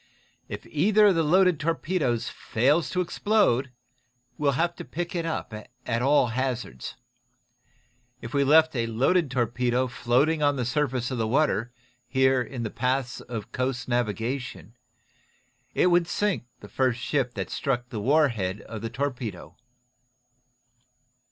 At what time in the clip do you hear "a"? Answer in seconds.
8.75-8.87